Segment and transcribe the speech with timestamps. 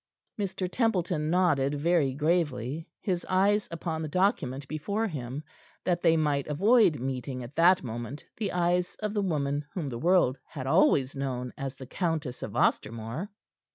[0.39, 0.67] Mr.
[0.67, 5.43] Templeton nodded very gravely, his eyes upon the document before him,
[5.83, 9.99] that they might avoid meeting at that moment the eyes of the woman whom the
[9.99, 13.29] world had always known as the Countess of Ostermore.